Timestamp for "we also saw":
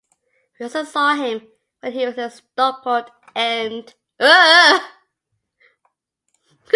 0.59-1.13